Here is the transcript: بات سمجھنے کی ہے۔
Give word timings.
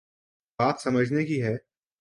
بات 0.59 0.81
سمجھنے 0.81 1.25
کی 1.25 1.41
ہے۔ 1.43 1.55